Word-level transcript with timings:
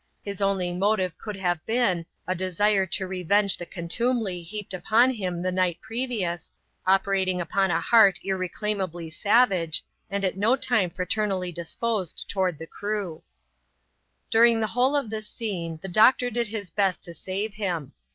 His 0.23 0.41
only 0.41 0.73
motive 0.73 1.15
could 1.19 1.35
have 1.35 1.63
been, 1.67 2.07
a 2.25 2.33
desire 2.33 2.87
to 2.87 3.05
revenge 3.05 3.55
the 3.55 3.67
contumely 3.67 4.41
heaped 4.41 4.71
vpon 4.73 5.15
Mm 5.15 5.43
the 5.43 5.51
night 5.51 5.77
previous, 5.79 6.49
opexalVii^ 6.87 6.95
\x^tv 6.95 7.01
^ 7.01 7.01
V^as^ 7.05 7.11
94 7.13 7.21
ADVENTURES 7.21 7.31
IN 7.31 7.37
THE 7.37 7.43
SOUTH 7.43 7.83
SEAS, 7.83 7.91
[chap.xxit. 7.91 8.23
irreclaimably 8.23 9.09
savage, 9.11 9.83
and 10.09 10.25
at 10.25 10.37
no 10.37 10.55
time 10.55 10.89
fratemallj 10.89 11.53
disposed 11.53 12.25
toward 12.27 12.57
the 12.57 12.65
crew. 12.65 13.21
During 14.31 14.59
the 14.59 14.65
whole 14.73 14.95
of 14.95 15.11
this 15.11 15.27
Iscene 15.31 15.77
the 15.83 15.87
doctor 15.87 16.31
did 16.31 16.47
his 16.47 16.71
best 16.71 17.03
to 17.03 17.13
save 17.13 17.53
him. 17.53 17.93